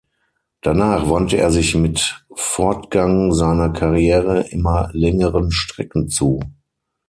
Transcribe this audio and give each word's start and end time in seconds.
Danach 0.61 1.11
wandte 1.11 1.37
er 1.37 1.51
sich 1.51 1.75
mit 1.75 2.25
Fortgang 2.33 3.31
seiner 3.35 3.69
Karriere 3.71 4.47
immer 4.49 4.89
längeren 4.93 5.51
Strecken 5.51 6.09
zu. 6.09 6.39